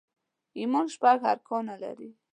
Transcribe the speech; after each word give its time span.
ايمان 0.57 0.85
شپږ 0.95 1.19
ارکان 1.31 1.65
لري 1.83 2.09